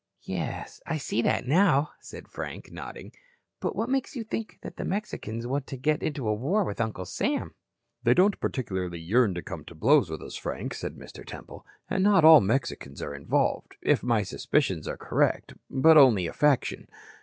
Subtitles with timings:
[0.23, 3.11] "Yes, I see that now," said Frank, nodding.
[3.59, 7.05] "But what makes you think the Mexicans want to get into a war with Uncle
[7.05, 7.53] Sam?"
[8.01, 11.23] "They don't particularly yearn to come to blows with us, Frank," said Mr.
[11.23, 11.67] Temple.
[11.87, 16.87] "And not all Mexicans are involved, if my suspicions are correct, but only a faction.